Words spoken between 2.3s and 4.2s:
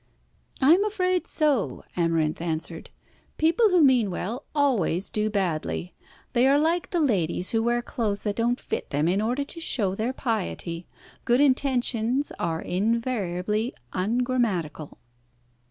answered. "People who mean